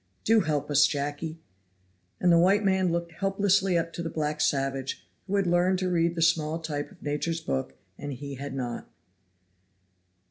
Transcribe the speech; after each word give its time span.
Do 0.23 0.39
help 0.39 0.71
us, 0.71 0.87
Jacky." 0.87 1.37
And 2.19 2.31
the 2.31 2.39
white 2.39 2.65
man 2.65 2.91
looked 2.91 3.11
helplessly 3.11 3.77
up 3.77 3.93
to 3.93 4.01
the 4.01 4.09
black 4.09 4.41
savage, 4.41 5.05
who 5.27 5.35
had 5.35 5.45
learned 5.45 5.77
to 5.77 5.91
read 5.91 6.15
the 6.15 6.23
small 6.23 6.57
type 6.57 6.89
of 6.89 7.03
Nature's 7.03 7.39
book 7.39 7.75
and 7.99 8.11
he 8.11 8.33
had 8.33 8.55
not. 8.55 8.89